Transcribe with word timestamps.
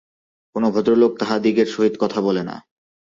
কোন 0.55 0.63
ভদ্রলোক 0.69 1.11
তাহাদিগের 1.19 1.67
সহিত 1.67 1.95
কথা 1.99 2.19
বলে 2.21 2.43
না। 2.43 2.55